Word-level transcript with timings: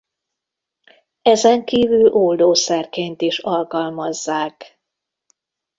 Ezen 1.21 1.63
kívül 1.65 2.11
oldószerként 2.11 3.21
is 3.21 3.39
alkalmazzák. 3.39 4.79